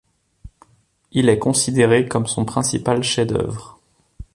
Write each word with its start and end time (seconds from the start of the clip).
Il 1.11 1.29
est 1.29 1.37
considéré 1.37 2.07
comme 2.07 2.25
son 2.25 2.43
principal 2.43 3.03
chef-d'œuvre. 3.03 3.79